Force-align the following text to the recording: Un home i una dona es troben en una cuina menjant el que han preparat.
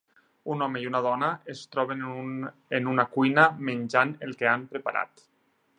Un 0.53 0.63
home 0.67 0.79
i 0.85 0.87
una 0.91 1.01
dona 1.07 1.29
es 1.53 1.61
troben 1.75 2.01
en 2.79 2.91
una 2.95 3.07
cuina 3.19 3.45
menjant 3.69 4.17
el 4.29 4.35
que 4.43 4.53
han 4.55 4.67
preparat. 4.75 5.29